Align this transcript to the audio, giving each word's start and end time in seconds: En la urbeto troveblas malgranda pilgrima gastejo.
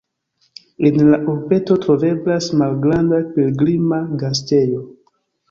En 0.87 0.95
la 1.09 1.19
urbeto 1.33 1.77
troveblas 1.83 2.47
malgranda 2.63 3.21
pilgrima 3.37 4.01
gastejo. 4.25 4.83